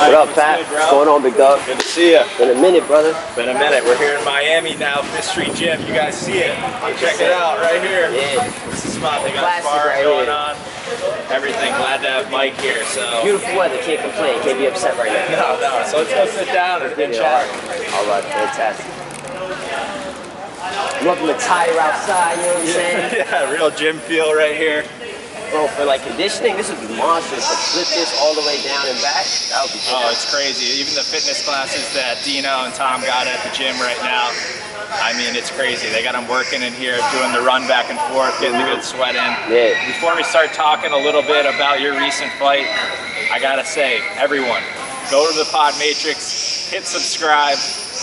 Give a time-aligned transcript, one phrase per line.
[0.00, 0.64] What up, Pat?
[0.72, 1.60] What's going on, big dog?
[1.66, 2.24] Good to see you.
[2.40, 3.12] Been a minute, brother.
[3.36, 3.84] Been a minute.
[3.84, 5.76] We're here in Miami now, Street Gym.
[5.84, 6.56] You guys see it?
[6.96, 8.08] Check it out right here.
[8.08, 8.48] Yeah.
[8.72, 9.20] This is spot.
[9.22, 10.40] They got Classic sparring right going here.
[10.40, 10.56] on.
[11.28, 11.68] Everything.
[11.76, 12.82] Glad to have Mike here.
[12.88, 13.04] So.
[13.22, 13.76] Beautiful weather.
[13.84, 14.40] Can't complain.
[14.40, 15.36] Can't be upset right now.
[15.36, 15.84] No, no.
[15.84, 17.44] So let's go sit down and good chat.
[17.92, 18.88] All right, fantastic.
[21.04, 23.14] Welcome to Tire Outside, you know what I'm saying?
[23.28, 24.84] yeah, real gym feel right here.
[25.50, 27.42] Bro, for like conditioning, this would be monstrous.
[27.42, 30.78] To flip this all the way down and back, that would be Oh, it's crazy.
[30.78, 34.30] Even the fitness classes that Dino and Tom got at the gym right now.
[35.02, 35.90] I mean, it's crazy.
[35.90, 38.82] They got them working in here, doing the run back and forth, getting the good
[38.82, 39.30] sweat in.
[39.50, 39.74] Yeah.
[39.90, 42.66] Before we start talking a little bit about your recent fight,
[43.30, 44.62] I gotta say, everyone,
[45.10, 47.58] go to the Pod Matrix, hit subscribe,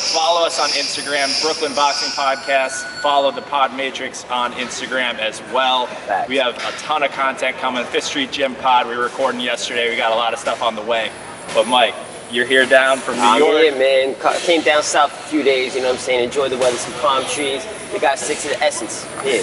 [0.08, 2.84] follow us on Instagram, Brooklyn Boxing Podcast.
[3.02, 5.88] Follow the Pod Matrix on Instagram as well.
[6.28, 7.84] We have a ton of content coming.
[7.86, 9.90] Fifth Street Gym Pod, we were recording yesterday.
[9.90, 11.12] We got a lot of stuff on the way.
[11.54, 11.94] But Mike,
[12.32, 13.62] you're here down from New I'm York.
[13.62, 14.16] here, man.
[14.42, 16.24] Came down south a few days, you know what I'm saying?
[16.26, 17.66] Enjoy the weather, some palm trees.
[17.94, 19.06] We got six of the essence.
[19.24, 19.42] Yeah.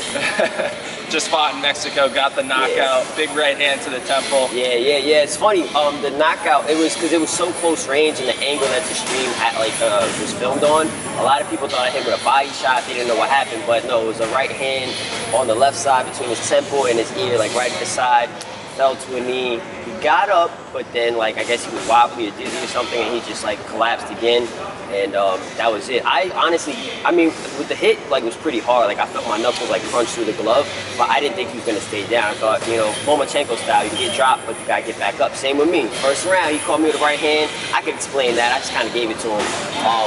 [1.10, 4.48] Just fought in Mexico, got the knockout, big right hand to the temple.
[4.52, 5.22] Yeah, yeah, yeah.
[5.22, 5.68] It's funny.
[5.68, 6.68] Um, the knockout.
[6.68, 9.56] It was because it was so close range, and the angle that the stream had,
[9.58, 10.88] like uh, was filmed on.
[11.20, 12.84] A lot of people thought I hit with a body shot.
[12.86, 14.92] They didn't know what happened, but no, it was a right hand
[15.34, 18.28] on the left side between his temple and his ear, like right at the side.
[18.76, 19.60] Fell to a knee.
[20.04, 23.14] Got up, but then like I guess he was wobbly or dizzy or something, and
[23.14, 24.46] he just like collapsed again.
[24.92, 26.04] And um, that was it.
[26.04, 28.86] I honestly, I mean, with the hit, like it was pretty hard.
[28.86, 31.56] Like I felt my knuckles like crunch through the glove, but I didn't think he
[31.56, 32.24] was gonna stay down.
[32.24, 35.34] I thought, you know, Lomachenko style, you get dropped, but you gotta get back up.
[35.34, 35.86] Same with me.
[36.04, 37.50] First round, he caught me with the right hand.
[37.72, 38.52] I could explain that.
[38.52, 39.40] I just kind of gave it to him.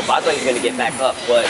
[0.05, 1.49] But I thought he was gonna get back up, but.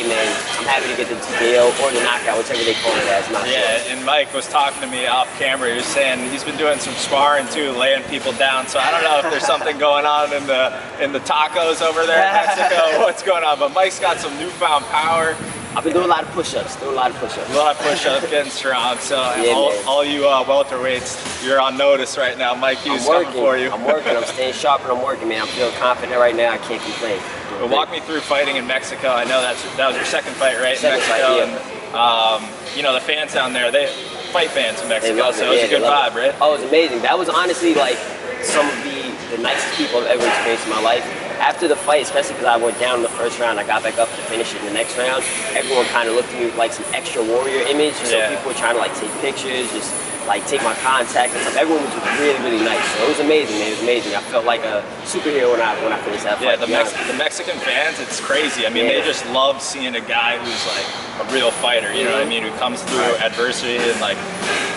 [0.00, 3.04] Hey man, I'm happy to get the TKO or the knockout, whichever they call it
[3.12, 3.30] as.
[3.30, 3.52] Not sure.
[3.52, 5.68] Yeah, and Mike was talking to me off camera.
[5.68, 8.66] He was saying he's been doing some sparring too, laying people down.
[8.66, 10.72] So I don't know if there's something going on in the
[11.04, 12.98] in the tacos over there in Mexico.
[13.04, 13.58] What's going on?
[13.58, 15.36] But Mike's got some newfound power,
[15.76, 17.48] I've been doing a lot of push-ups, doing a lot of push-ups.
[17.48, 18.96] A lot of push-ups, getting strong.
[18.98, 22.56] So Yeah, all, all you uh, welterweights, you're on notice right now.
[22.56, 23.70] Mike Hughes coming for you.
[23.70, 24.16] I'm working.
[24.16, 25.42] I'm staying sharp and I'm working, man.
[25.42, 26.50] I'm feeling confident right now.
[26.50, 27.20] I can't complain.
[27.60, 29.08] But walk me through fighting in Mexico.
[29.12, 30.76] I know that's that was your second fight, right?
[30.78, 31.36] Second in fight, Mexico.
[31.36, 31.92] yeah.
[31.92, 32.40] And, um,
[32.74, 33.86] you know, the fans down there, they
[34.32, 35.48] fight fans in Mexico, so it.
[35.50, 36.18] was Yeah, a good vibe, it.
[36.18, 36.34] right?
[36.40, 37.02] Oh, it was amazing.
[37.02, 37.98] That was honestly like
[38.42, 41.04] some of the, the nicest people I've ever experienced in my life.
[41.40, 43.96] After the fight, especially because I went down in the first round, I got back
[43.98, 45.24] up to finish it in the next round.
[45.56, 47.94] Everyone kind of looked at me with like some extra warrior image.
[47.94, 48.28] So Yeah.
[48.36, 49.88] people were trying to like take pictures, just
[50.26, 51.56] like take my contact and stuff.
[51.56, 52.84] Everyone was just really, really nice.
[52.96, 53.68] So it was amazing, man.
[53.68, 54.14] It was amazing.
[54.14, 56.60] I felt like a superhero when I when I finished that Yeah, fight.
[56.60, 58.66] the, Mex- the Mexican fans, it's crazy.
[58.66, 59.00] I mean, Yeah.
[59.00, 60.88] they just love seeing a guy who's like
[61.28, 61.92] a real fighter.
[61.94, 62.44] You know what I mm-hmm.
[62.44, 62.52] mean?
[62.52, 64.18] Who comes through adversity and like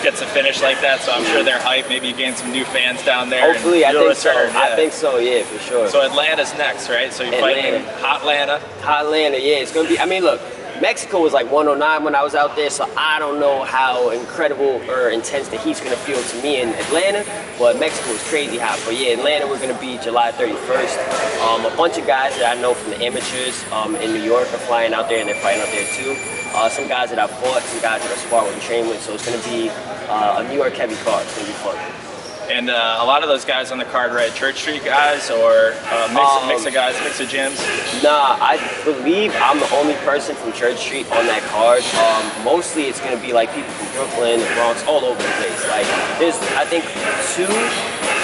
[0.02, 1.00] gets a finish like that.
[1.00, 1.46] So I'm sure mm-hmm.
[1.46, 1.88] they're hyped.
[1.88, 3.52] Maybe you gain some new fans down there.
[3.52, 4.30] Hopefully, I think so.
[4.30, 4.76] return, I yeah.
[4.76, 5.18] think so.
[5.18, 5.88] Yeah, for sure.
[5.88, 7.12] So Atlanta's next, right?
[7.12, 8.02] So you're fighting Atlanta.
[8.02, 8.60] Hot Atlanta.
[8.84, 9.98] Atlanta, yeah, it's gonna be.
[9.98, 10.40] I mean, look,
[10.80, 14.82] Mexico was like 109 when I was out there, so I don't know how incredible
[14.90, 17.24] or intense the heat's gonna feel to me in Atlanta.
[17.58, 18.80] But Mexico was crazy hot.
[18.84, 20.98] But yeah, Atlanta, we're gonna be July 31st.
[21.46, 24.48] Um, a bunch of guys that I know from the amateurs um, in New York
[24.52, 26.16] are flying out there, and they're fighting out there too.
[26.54, 29.00] Uh, some guys that I've fought, some guys that I spar with and train with.
[29.00, 29.70] So it's gonna be
[30.08, 31.22] uh, a New York heavy card.
[31.24, 32.03] It's gonna be fun.
[32.50, 34.32] And uh, a lot of those guys on the card, right?
[34.34, 37.56] Church Street guys or uh, mix, Um, mix of guys, mix of gyms.
[38.02, 41.82] Nah, I believe I'm the only person from Church Street on that card.
[41.96, 45.60] Um, mostly it's gonna be like people from Brooklyn, Bronx, all over the place.
[45.72, 45.88] Like
[46.20, 46.84] there's, I think,
[47.32, 47.48] two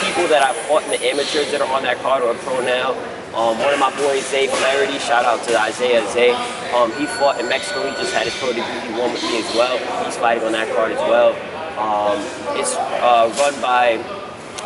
[0.04, 2.92] people that I fought in the amateurs that are on that card or pro now.
[3.34, 6.32] Um, one of my boys, Zay Flaherty, shout out to Isaiah Zay.
[6.74, 7.88] Um, he fought in Mexico.
[7.88, 8.80] He just had his pro debut.
[8.84, 9.78] He won with me as well.
[10.04, 11.32] He's fighting on that card as well.
[11.80, 12.20] Um,
[12.58, 13.96] it's uh, run by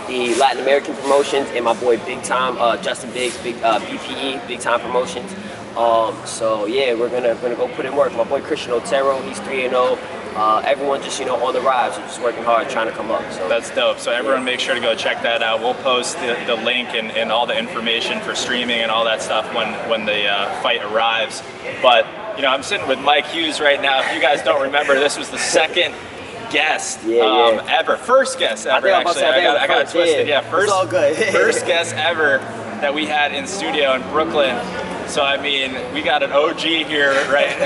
[0.08, 4.46] the Latin American promotions and my boy Big Time, uh, Justin Biggs, Big uh, BPE,
[4.48, 5.32] Big Time Promotions.
[5.76, 8.12] Um, so yeah, we're gonna gonna go put in work.
[8.14, 9.98] My boy Christian Otero, he's three and zero.
[10.34, 13.22] Uh, everyone just you know on the rise, just working hard, trying to come up.
[13.32, 13.98] So That's dope.
[14.00, 15.60] So everyone make sure to go check that out.
[15.60, 19.22] We'll post the, the link and, and all the information for streaming and all that
[19.22, 21.40] stuff when, when the uh, fight arrives.
[21.80, 22.06] But,
[22.36, 24.00] you know, I'm sitting with Mike Hughes right now.
[24.00, 25.94] If you guys don't remember, this was the second
[26.54, 27.78] guest Yeah, um, yeah.
[27.80, 27.96] ever.
[27.96, 29.14] First guest ever, I actually.
[29.14, 30.26] say, I got, I I got it twisted.
[30.28, 30.50] Yeah, yeah.
[30.50, 31.16] first, all good.
[31.32, 32.38] first guest ever
[32.80, 34.56] that we had in studio in Brooklyn.
[35.08, 37.58] So, I mean, we got an OG here, right?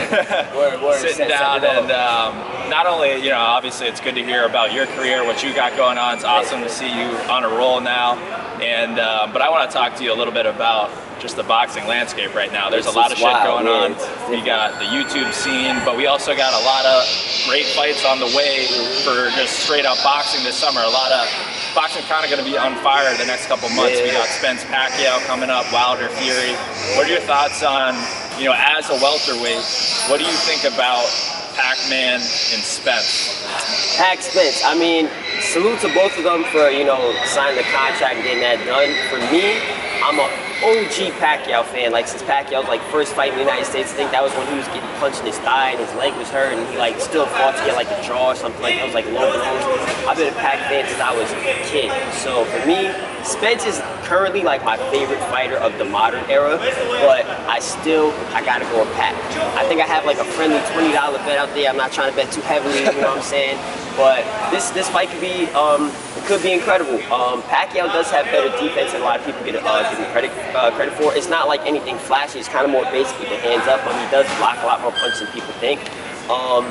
[0.56, 0.98] Word, word.
[1.00, 2.34] Sitting down and, um,
[2.68, 5.76] not only, you know, obviously it's good to hear about your career, what you got
[5.76, 6.14] going on.
[6.16, 8.16] It's awesome to see you on a roll now.
[8.60, 11.42] And uh, but I want to talk to you a little bit about just the
[11.42, 12.70] boxing landscape right now.
[12.70, 13.94] There's It's a lot of shit wild, going man.
[13.94, 14.30] on.
[14.30, 17.02] We got the YouTube scene, but we also got a lot of
[17.46, 18.66] great fights on the way
[19.02, 20.80] for just straight up boxing this summer.
[20.82, 21.26] A lot of
[21.74, 23.98] boxing kind of going to be on fire the next couple months.
[24.00, 26.54] We got Spence Pacquiao coming up, Wilder Fury.
[26.94, 27.94] What are your thoughts on,
[28.38, 29.62] you know, as a welterweight,
[30.10, 31.06] what do you think about
[31.58, 33.44] Pac-Man and Spence?
[33.98, 34.62] Pac Spence.
[34.64, 35.10] I mean,
[35.40, 38.94] salute to both of them for you know signing the contract and getting that done.
[39.10, 39.58] For me,
[40.06, 41.92] I'm a OG Pacquiao fan.
[41.92, 44.46] Like since Pacquiao's like first fight in the United States, I think that was when
[44.48, 46.98] he was getting punched in his thigh and his leg was hurt, and he like
[46.98, 48.86] still fought to get like a draw or something like that.
[48.86, 49.62] Was like low blows.
[50.06, 51.94] I've been a Pac fan since I was a kid.
[52.18, 52.90] So for me,
[53.22, 56.58] Spence is currently like my favorite fighter of the modern era,
[57.06, 59.14] but I still I gotta go with Pac.
[59.54, 61.70] I think I have like a friendly twenty dollar bet out there.
[61.70, 63.58] I'm not trying to bet too heavily, you know what I'm saying?
[63.94, 65.90] But this this fight could be um,
[66.28, 67.00] could be incredible.
[67.10, 70.12] Um, Pacquiao does have better defense than a lot of people get uh, give him
[70.12, 71.14] credit uh, credit for.
[71.16, 72.38] It's not like anything flashy.
[72.38, 74.82] It's kind of more basic with the hands up, but he does block a lot
[74.82, 75.80] more punches than people think.
[76.28, 76.68] Um,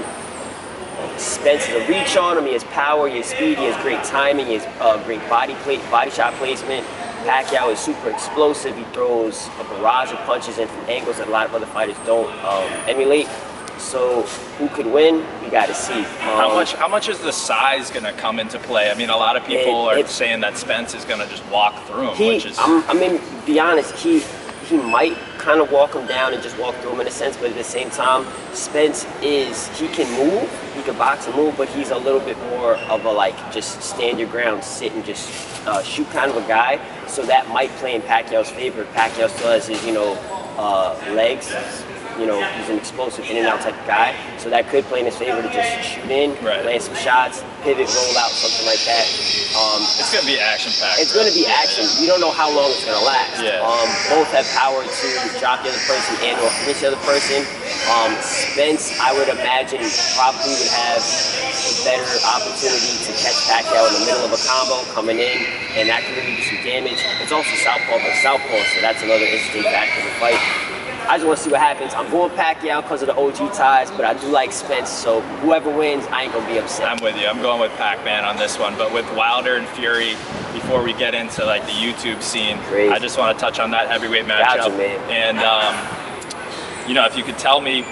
[1.18, 2.46] Spence has a reach on him.
[2.46, 3.10] He has power.
[3.10, 3.58] He has speed.
[3.58, 4.46] He has great timing.
[4.46, 6.86] He has uh, great body plate, body shot placement.
[7.26, 8.78] Pacquiao is super explosive.
[8.78, 11.98] He throws a barrage of punches in from angles that a lot of other fighters
[12.06, 13.28] don't um, emulate.
[13.80, 14.24] So
[14.58, 15.26] who could win?
[15.44, 15.94] We got to see.
[16.00, 16.74] Um, How much?
[16.74, 18.90] How much is the size going to come into play?
[18.90, 21.28] I mean, a lot of people It- are it- saying that Spence is going to
[21.28, 24.24] just walk through him, He, which is I'm, I mean, be honest, he
[24.68, 27.38] he might kind of walk him down and just walk through him in a sense,
[27.38, 31.56] but at the same time, Spence is he can move, he can box and move,
[31.56, 35.06] but he's a little bit more of a like just stand your ground, sit and
[35.06, 35.30] just
[35.66, 36.80] uh, shoot kind of a guy.
[37.08, 38.84] So that might play in Pacquiao's favor.
[38.94, 40.14] Pacquiao still has his you know
[40.58, 41.54] uh, legs.
[42.18, 45.00] You know, he's an explosive in and out type of guy, so that could play
[45.00, 46.66] in his favor to just shoot in, Right.
[46.66, 49.06] land some shots, pivot, roll out, something like that.
[49.54, 50.98] Um, it's going to be action packed.
[50.98, 51.86] it's going to be action.
[52.02, 53.38] You don't know how long it's going to last.
[53.42, 53.62] Yeah.
[53.62, 57.46] Um, both have power to drop the other person and or finish the other person.
[57.94, 59.86] Um, Spence, I would imagine,
[60.18, 64.82] probably would have a better opportunity to catch Pacquiao in the middle of a combo
[64.98, 65.38] coming in,
[65.78, 66.98] and that could really do some damage.
[67.22, 70.42] It's also southpaw, but southpaw, so that's another interesting factor the fight.
[71.08, 71.94] I just want to see what happens.
[71.94, 75.70] I'm going Pacquiao because of the OG ties, but I do like Spence, so whoever
[75.70, 76.90] wins, I ain't going to be upset.
[76.90, 77.28] I'm with you.
[77.28, 80.16] I'm going with Pac-Man on this one, but with Wilder and Fury.
[80.54, 82.92] Before we get into like the YouTube scene, Crazy.
[82.92, 84.76] I just want to touch on that heavyweight matchup.
[84.76, 85.00] man.
[85.10, 87.84] And um, you know, if you could tell me,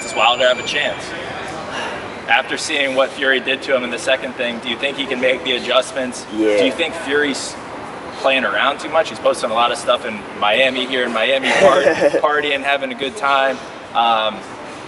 [0.00, 1.04] does Wilder have a chance?
[2.28, 5.06] After seeing what Fury did to him in the second thing, do you think he
[5.06, 6.26] can make the adjustments?
[6.32, 6.58] Yeah.
[6.58, 7.54] Do you think Fury's
[8.22, 9.10] playing around too much?
[9.10, 11.84] He's posting a lot of stuff in Miami here in Miami, part,
[12.22, 13.58] partying, having a good time.
[13.94, 14.40] Um,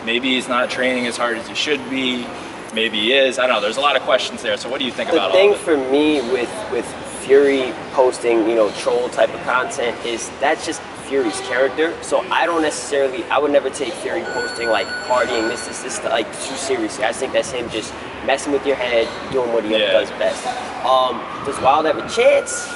[0.06, 2.26] maybe he's not training as hard as he should be.
[2.72, 3.38] Maybe he is.
[3.38, 3.60] I don't know.
[3.60, 4.56] There's a lot of questions there.
[4.56, 5.64] So what do you think the about thing all of it?
[5.66, 6.86] The thing for me with with
[7.24, 11.94] Fury posting, you know, troll type of content is that's just Fury's character.
[12.02, 16.04] So I don't necessarily, I would never take Fury posting like partying, this, this, this,
[16.04, 17.04] like too seriously.
[17.04, 17.94] I think that's him just
[18.26, 19.92] messing with your head, doing what he Yeah.
[19.92, 20.46] does best.
[20.84, 22.66] Um, does Wild have a chance?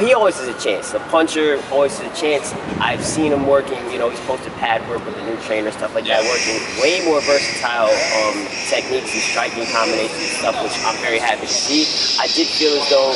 [0.00, 0.90] He always has a chance.
[0.90, 2.52] The puncher always has a chance.
[2.80, 5.94] I've seen him working, you know, he's posted pad work with the new trainer, stuff
[5.94, 7.92] like that, working way more versatile
[8.24, 11.84] um, techniques and striking combinations and stuff, which I'm very happy to see.
[12.18, 13.12] I did feel as though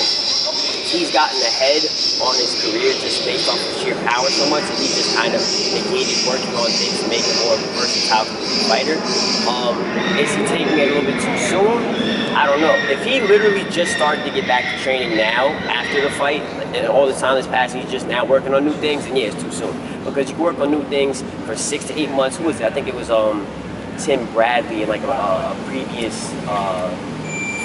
[0.89, 1.83] he's gotten ahead
[2.23, 5.35] on his career just based off of sheer power so much that he just kind
[5.35, 5.43] of
[5.75, 8.27] negated working on things to make him more of a versatile
[8.71, 8.97] fighter.
[9.51, 9.75] Um,
[10.19, 11.79] is he taking it a little bit too soon?
[12.37, 12.75] I don't know.
[12.93, 16.43] If he literally just started to get back to training now after the fight,
[16.77, 19.29] and all the time that's passing, he's just now working on new things, and yeah,
[19.29, 19.75] it's too soon.
[20.05, 22.37] Because you work on new things for six to eight months.
[22.37, 22.67] Who was it?
[22.67, 23.47] I think it was um,
[23.99, 26.95] Tim Bradley in like a, a previous uh,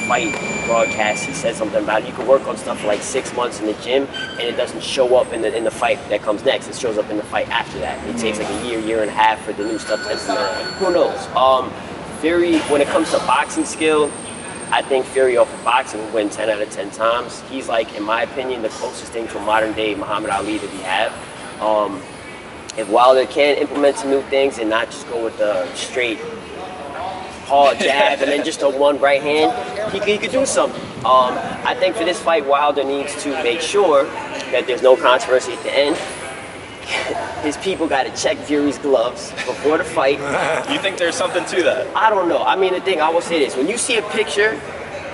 [0.07, 0.33] fight
[0.67, 1.25] broadcast.
[1.25, 3.73] He said something about you can work on stuff for like six months in the
[3.75, 6.67] gym, and it doesn't show up in the in the fight that comes next.
[6.67, 8.05] It shows up in the fight after that.
[8.07, 10.73] It takes like a year, year and a half for the new stuff to implement.
[10.75, 11.27] Who knows?
[11.35, 11.71] Um,
[12.19, 14.11] Fury, when it comes to boxing skill,
[14.71, 17.41] I think Fury off of boxing will win 10 out of 10 times.
[17.49, 20.71] He's like, in my opinion, the closest thing to a modern day Muhammad Ali that
[20.71, 21.11] we have.
[21.61, 22.01] Um,
[22.77, 26.19] if Wilder can implement some new things and not just go with the straight
[27.51, 29.51] paw jab and then just a one right hand,
[29.91, 30.81] he, could- he could do something.
[31.03, 31.33] Um,
[31.67, 34.05] I think for this fight, Wilder needs to make sure
[34.53, 35.97] that there's no controversy at the end.
[37.43, 40.19] His people got to check Fury's gloves before the fight.
[40.71, 41.87] You think there's something to that?
[41.95, 42.41] I don't know.
[42.43, 44.51] I mean, the thing I will say this: when you see a picture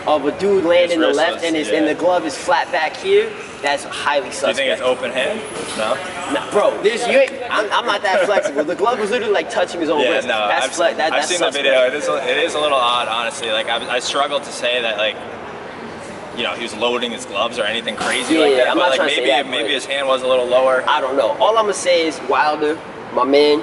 [0.07, 1.79] of a dude landing the left and his yeah.
[1.79, 3.29] and the glove is flat back here,
[3.61, 5.39] that's highly Do you think it's open hand?
[5.77, 5.95] No.
[6.33, 8.63] Nah, bro, this you ain't, I'm, I'm not that flexible.
[8.63, 10.27] The glove was literally like touching his own Yeah, wrist.
[10.27, 10.47] no.
[10.47, 11.85] that's I've, fle- that, I've seen the video.
[11.85, 13.51] It is, a, it is a little odd, honestly.
[13.51, 15.17] Like I, I struggle to say that, like,
[16.37, 18.67] you know, he was loading his gloves or anything crazy Yeah, like yeah, that.
[18.69, 20.45] I'm but not like trying to say maybe that, maybe his hand was a little
[20.47, 20.83] lower.
[20.87, 21.29] I don't know.
[21.39, 22.79] All I'm gonna say is Wilder,
[23.13, 23.59] my man,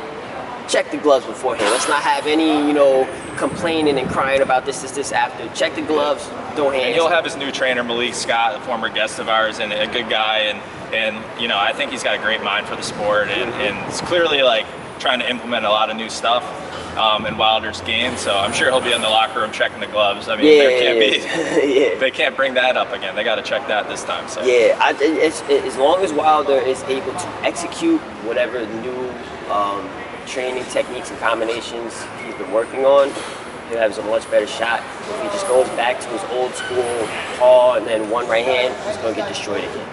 [0.69, 1.71] check the gloves beforehand.
[1.71, 5.49] Let's not have any, you know, complaining and crying about this, this, this after.
[5.55, 6.87] Check the gloves, don't hands.
[6.87, 9.87] And he'll have his new trainer Malik Scott, a former guest of ours, and a
[9.87, 10.39] good guy.
[10.41, 10.61] And
[10.95, 13.89] and you know, I think he's got a great mind for the sport, and and
[13.89, 14.67] it's clearly like
[14.99, 16.61] trying to implement a lot of new stuff.
[16.95, 19.89] Um, in Wilder's game, so I'm sure he'll be in the locker room checking the
[19.89, 20.29] gloves.
[20.29, 21.99] I mean, yeah, there can't be, yeah.
[21.99, 23.17] they can't bring that up again.
[23.17, 24.29] They got to check that this time.
[24.29, 29.11] So Yeah, I, as long as Wilder is able to execute whatever new
[29.51, 29.89] um,
[30.27, 33.09] training techniques and combinations he's been working on,
[33.69, 34.81] he'll have a much better shot.
[35.09, 38.75] If he just goes back to his old school paw and then one right hand,
[38.87, 39.89] he's going to get destroyed again.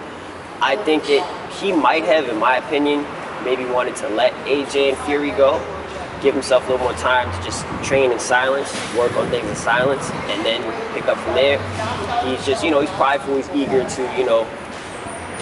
[0.60, 3.04] I think that he might have, in my opinion,
[3.44, 5.58] maybe wanted to let AJ and Fury go,
[6.22, 9.56] give himself a little more time to just train in silence, work on things in
[9.56, 10.62] silence, and then
[10.94, 11.58] pick up from there.
[12.24, 14.46] He's just, you know, he's prideful, he's eager to, you know,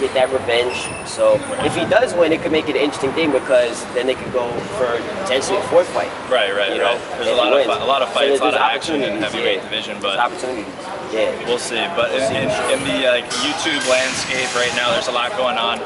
[0.01, 0.75] get that revenge.
[1.07, 4.15] So if he does win, it could make it an interesting thing because then they
[4.15, 6.11] could go for potentially a fourth fight.
[6.29, 7.17] right, right, You know, right.
[7.17, 9.57] There's a lot of a lot of fights, there's- a lot of action in heavyweight
[9.57, 9.63] yeah.
[9.69, 10.65] division, but opportunities.
[11.13, 11.31] Yeah.
[11.47, 11.79] We'll see.
[11.95, 15.79] But in, in, in the like YouTube landscape right now, there's a lot going on.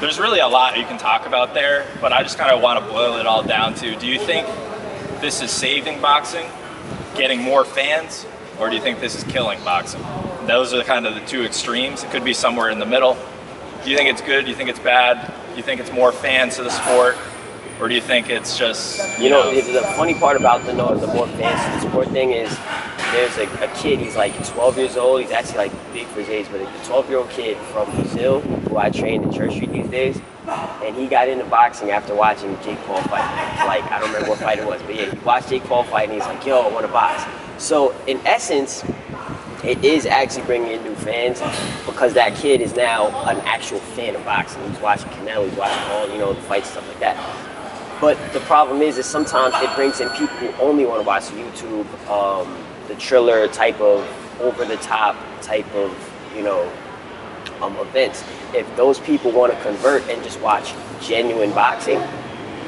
[0.00, 2.82] There's really a lot you can talk about there, but I just kind of want
[2.82, 4.46] to boil it all down to: Do you think
[5.20, 6.46] this is saving boxing,
[7.16, 8.24] getting more fans,
[8.58, 10.02] or do you think this is killing boxing?
[10.46, 12.02] Those are kind of the two extremes.
[12.02, 13.16] It could be somewhere in the middle.
[13.84, 14.44] Do you think it's good?
[14.44, 15.32] Do you think it's bad?
[15.50, 17.16] Do you think it's more fans to the sport,
[17.80, 20.72] or do you think it's just you, You know, the, the funny part about the
[20.72, 22.54] the more fancy sport thing is
[23.12, 26.28] there's a, a kid, he's like 12 years old, he's actually like big for his
[26.28, 29.72] age, but a 12 year old kid from Brazil who I train in Church Street
[29.72, 33.24] these days, and he got into boxing after watching Jake Paul fight.
[33.66, 36.10] Like, I don't remember what fight it was, but yeah, he watched Jake Paul fight
[36.10, 37.24] and he's like, yo, I want to box.
[37.58, 38.84] So, in essence,
[39.64, 41.40] it is actually bringing in new fans
[41.84, 44.62] because that kid is now an actual fan of boxing.
[44.70, 48.00] He's watching Canelo, he's watching all, you know, the fights, stuff like that.
[48.00, 51.24] But the problem is, is sometimes it brings in people who only want to watch
[51.24, 52.56] YouTube, um,
[52.88, 54.06] the Triller type of
[54.40, 55.94] over the top type of,
[56.34, 56.72] you know,
[57.60, 58.24] um, events.
[58.54, 62.00] If those people want to convert and just watch genuine boxing,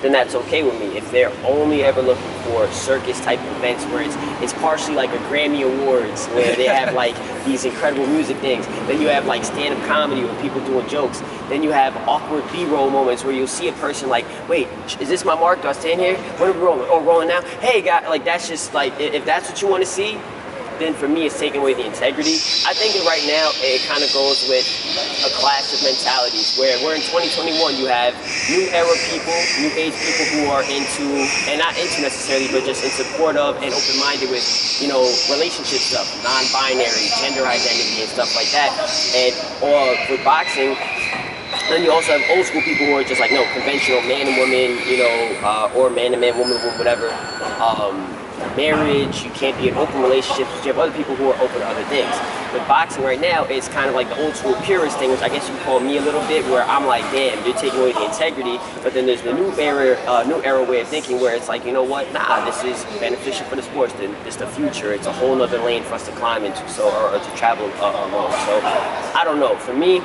[0.03, 0.97] then that's okay with me.
[0.97, 5.19] If they're only ever looking for circus type events where it's it's partially like a
[5.29, 9.75] Grammy Awards where they have like these incredible music things, then you have like stand
[9.79, 13.47] up comedy with people doing jokes, then you have awkward B roll moments where you'll
[13.47, 14.69] see a person like, wait,
[15.01, 15.63] is this my mark?
[15.63, 16.17] Do I stand here?
[16.39, 16.89] What are we rolling?
[16.91, 17.43] Oh, rolling now?
[17.61, 20.19] Hey, guy, like that's just like if that's what you want to see,
[20.79, 22.37] then for me it's taking away the integrity.
[22.65, 24.65] I think right now it kind of goes with
[25.25, 28.15] a clash of mentalities where we're in 2021, you have
[28.49, 31.05] new era people, new age people who are into,
[31.49, 34.45] and not into necessarily, but just in support of and open-minded with,
[34.81, 35.03] you know,
[35.33, 38.71] relationship stuff, non-binary, gender identity and stuff like that.
[39.17, 40.77] And or with boxing,
[41.69, 44.37] then you also have old school people who are just like, no, conventional man and
[44.37, 47.11] woman, you know, uh, or man and man, woman, woman, whatever.
[47.61, 48.22] Um,
[48.57, 50.51] marriage, you can't be in open relationships.
[50.65, 52.15] You have other people who are open to other things.
[52.53, 55.29] With boxing right now, it's kind of like the old school purist thing, which I
[55.29, 58.05] guess you call me a little bit, where I'm like, damn, you're taking away the
[58.05, 58.59] integrity.
[58.83, 61.65] But then there's the new era, uh, new era way of thinking, where it's like,
[61.65, 62.13] you know what?
[62.13, 63.95] Nah, this is beneficial for the sports.
[63.99, 64.93] It's the future.
[64.93, 67.67] It's a whole other lane for us to climb into, so or, or to travel
[67.77, 68.33] uh, along.
[68.33, 68.61] So
[69.19, 69.57] I don't know.
[69.57, 70.01] For me,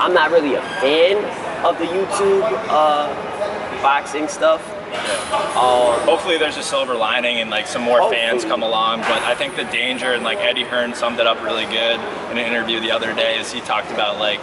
[0.00, 1.18] I'm not really a fan
[1.66, 3.12] of the YouTube uh,
[3.82, 4.62] boxing stuff.
[4.94, 9.00] Um, hopefully there's a silver lining and like some more fans come along.
[9.00, 12.38] But I think the danger and like Eddie Hearn summed it up really good in
[12.38, 14.40] an interview the other day as he talked about like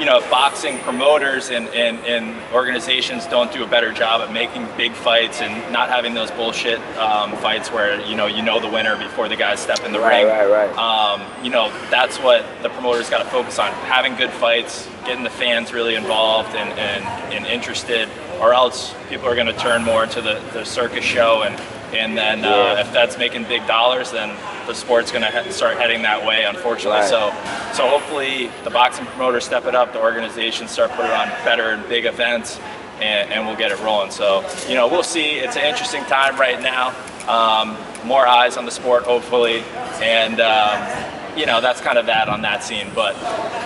[0.00, 4.66] you know boxing promoters and, and, and organizations don't do a better job at making
[4.78, 8.68] big fights and not having those bullshit um, fights where you know you know the
[8.68, 10.50] winner before the guys step in the Right, ring.
[10.50, 10.78] right, right.
[10.78, 15.22] Um, you know that's what the promoters got to focus on: having good fights, getting
[15.22, 18.08] the fans really involved and, and, and interested,
[18.40, 21.60] or else people are going to turn more into the, the circus show and
[21.92, 22.80] and then uh, Yeah.
[22.82, 24.36] if that's making big dollars, then
[24.68, 27.00] the sport's going to he- start heading that way, unfortunately.
[27.00, 27.08] Right.
[27.08, 27.30] So,
[27.74, 31.82] so hopefully the boxing promoters step it up, the organizations start putting on better and
[31.88, 32.60] big events,
[33.00, 34.12] and, and we'll get it rolling.
[34.12, 35.40] So, you know, we'll see.
[35.40, 36.94] It's an interesting time right now.
[37.28, 39.64] Um, more eyes on the sport, hopefully,
[40.00, 42.86] and um, you know that's kind of that on that scene.
[42.94, 43.14] But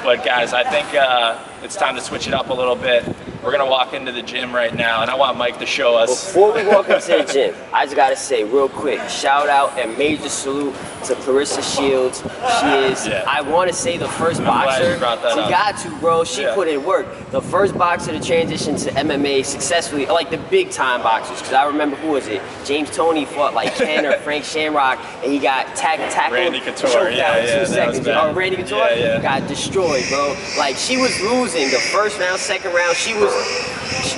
[0.02, 3.04] but guys, I think uh, it's time to switch it up a little bit.
[3.42, 6.26] We're gonna walk into the gym right now, and I want Mike to show us.
[6.32, 9.96] Before we walk into the gym, I just gotta say real quick, shout out and
[9.98, 12.20] major salute to Claressa Shields.
[12.22, 13.24] She is, Yeah.
[13.28, 14.90] I want to say the first glad boxer.
[15.36, 16.24] you she got to, bro.
[16.24, 16.54] She Yeah.
[16.54, 17.06] put in work.
[17.32, 21.38] The first boxer to transition to MMA successfully, like the big time boxers.
[21.40, 22.40] Because I remember who was it?
[22.64, 26.32] James Toney fought like Ken or Frank Shamrock, and he got tack tackled.
[26.32, 28.08] Randy Couture, yeah, yeah, two seconds.
[28.08, 29.20] Oh, Randy Couture Yeah, yeah.
[29.20, 30.34] got destroyed, bro.
[30.56, 32.96] Like she was losing the first round, second round.
[32.96, 33.30] She was,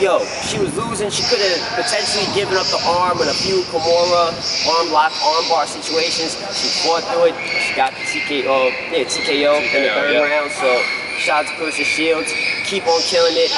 [0.00, 1.10] yo, she was losing.
[1.10, 4.32] She could have potentially given up the arm in a few Kimura
[4.64, 6.32] arm lock, arm bar situations.
[6.56, 7.36] She fought through it.
[7.60, 10.24] She got the TKO, yeah, TKO, in the third yeah.
[10.24, 10.50] round.
[10.50, 10.80] So
[11.18, 12.32] shout out to Shields.
[12.64, 13.50] Keep on killing it.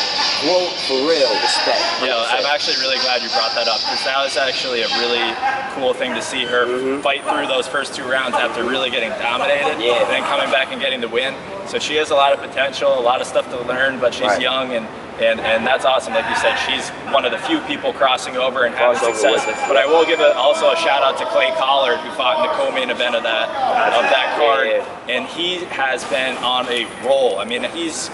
[0.43, 1.83] Quote for real, respect.
[2.03, 5.35] Yo, I'm actually really glad you brought that up because that was actually a really
[5.75, 7.03] cool thing to see her mm-hmm.
[7.03, 10.03] fight through those first two rounds after really getting dominated Yeah.
[10.03, 11.35] and then coming back and getting the win.
[11.67, 14.27] So she has a lot of potential, a lot of stuff to learn, but she's
[14.27, 14.41] Right.
[14.41, 14.87] young and,
[15.21, 16.15] and, and that's awesome.
[16.15, 19.45] Like you said, she's one of the few people crossing over and having success.
[19.67, 22.43] But I will give a, also a shout out to Clay Collard who fought in
[22.47, 23.49] the co-main event of that
[23.95, 27.39] of that card, and he has been on a roll.
[27.39, 28.11] I mean, he's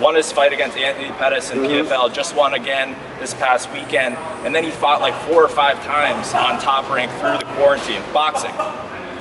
[0.00, 1.86] won his fight against Anthony Pettis in Mm-hmm.
[1.92, 5.82] PFL, just won again this past weekend, and then he fought like four or five
[5.84, 8.50] times on top rank through the quarantine, boxing.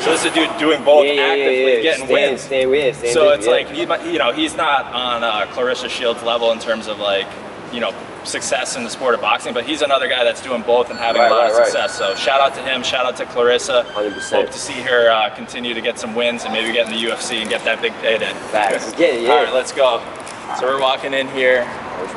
[0.02, 1.82] So this is a dude doing both Yeah, actively yeah.
[1.82, 2.42] getting wins.
[2.42, 3.82] stand with, stand So it's like he,
[4.12, 7.28] you know, he's not on uh, Claressa Shields level in terms of like,
[7.72, 7.94] you know,
[8.24, 11.22] success in the sport of boxing, but he's another guy that's doing both and having
[11.22, 11.66] Right, a lot of right, right.
[11.68, 11.98] success.
[11.98, 13.84] So shout out to him, shout out to Claressa.
[13.86, 14.32] 100%.
[14.32, 17.04] Hope to see her uh, continue to get some wins and maybe get in the
[17.10, 18.32] UFC and get that big payday.
[18.52, 18.92] Facts.
[18.94, 19.30] Get it, yeah.
[19.32, 20.00] All right, let's go.
[20.60, 21.62] So we're walking in here.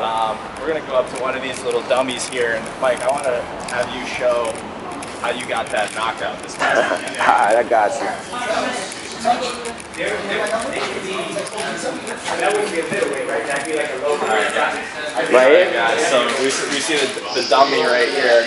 [0.01, 3.09] Um, we're gonna go up to one of these little dummies here, and Mike, I
[3.09, 3.41] want to
[3.73, 4.47] have you show
[5.25, 7.17] how you got that knockout this past weekend.
[7.17, 8.05] All right, I got you.
[8.05, 8.13] All
[13.25, 14.77] right, guys.
[15.33, 15.73] Right here?
[15.73, 15.97] guys.
[16.13, 17.07] So we, see- we see the,
[17.41, 18.45] the dummy right here.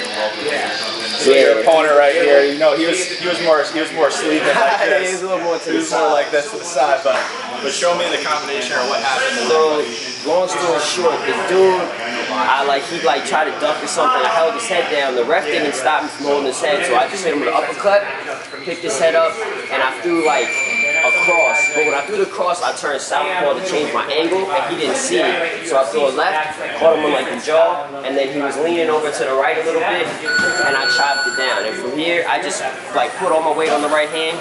[1.18, 1.42] So Yeah.
[1.42, 4.46] your opponent right here, you know, he was he was more he was more sleeping
[4.54, 5.10] like this.
[5.12, 6.12] he's a little more to He the was more side.
[6.14, 7.18] like this to the side, but
[7.66, 9.50] but show me the combination or what happened.
[9.50, 9.82] So,
[10.30, 11.82] long story short, the dude,
[12.38, 14.22] I like he like tried to duck or something.
[14.22, 15.16] I held his head down.
[15.16, 17.50] The ref didn't stop me from holding his head, so I just hit him with
[17.50, 18.06] an uppercut,
[18.64, 19.34] picked his head up,
[19.72, 21.60] and I threw like a cross.
[21.74, 24.82] But when I threw the cross, I turned southpaw to change my angle, and he
[24.82, 25.68] didn't see it.
[25.68, 28.58] So I threw a left, caught him on like the jaw, and then he was
[28.58, 30.08] leaning over to the right a little bit,
[30.68, 31.66] and I chopped it down.
[31.66, 32.62] And from here, I just
[32.96, 34.38] like put all my weight on the right hand,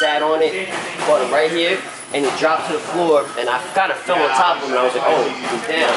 [0.00, 0.68] sat on it,
[1.06, 1.78] caught him right here
[2.14, 4.72] and he dropped to the floor, and I kind of fell on top of him,
[4.72, 5.28] and I was like, oh,
[5.68, 5.92] down.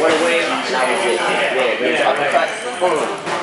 [0.00, 1.20] Went away, and I was it.
[1.20, 2.48] Yeah, was uppercut,
[2.80, 3.40] boom, boom, boom.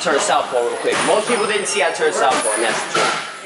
[0.00, 0.96] Turned southpaw real quick.
[1.06, 3.36] Most people didn't see I turned southpaw, and that's the truth.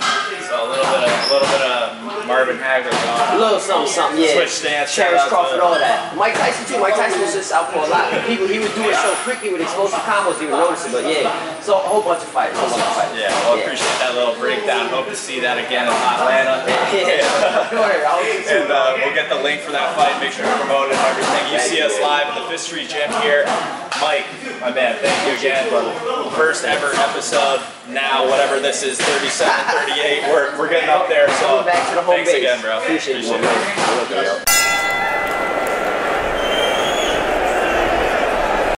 [0.46, 4.22] So a little bit of a little bit of Marvin Hagler A little something, something,
[4.22, 4.34] yeah.
[4.34, 5.99] Switch stance, Terence Crawford, all that.
[6.20, 6.76] Mike Tyson too.
[6.84, 8.12] Mike Tyson was just out for a lot.
[8.28, 10.92] People, he would do it so quickly with explosive combos, you would notice it.
[10.92, 11.32] But yeah,
[11.64, 12.60] so a whole bunch of fights.
[12.60, 13.16] whole bunch of fighters.
[13.16, 14.92] Yeah, well, I appreciate that little breakdown.
[14.92, 16.60] Hope to see that again in Atlanta.
[16.90, 17.24] Yeah,
[17.70, 17.80] sure.
[17.80, 18.44] I was.
[18.52, 20.20] And uh, we'll get the link for that fight.
[20.20, 21.56] Make sure to promote it and everything.
[21.56, 23.48] You see us live in the Fifth Street Gym here.
[24.02, 24.28] Mike,
[24.60, 25.64] my man, thank you again.
[26.36, 27.64] First ever episode.
[27.88, 29.48] Now, whatever this is, 37,
[29.88, 30.28] 38.
[30.28, 31.30] We're, we're getting up there.
[31.40, 32.44] So back to the home thanks base.
[32.44, 32.82] again, bro.
[32.82, 33.32] Appreciate it.
[33.32, 34.59] I love it, yo.